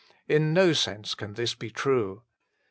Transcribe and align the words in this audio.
In 0.27 0.51
no 0.51 0.73
sense 0.73 1.13
can 1.13 1.35
this 1.35 1.53
be 1.53 1.69
true. 1.69 2.23